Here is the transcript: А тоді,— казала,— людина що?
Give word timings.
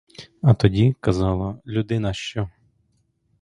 А 0.41 0.53
тоді,— 0.53 0.95
казала,— 0.99 1.61
людина 1.65 2.13
що? 2.13 2.49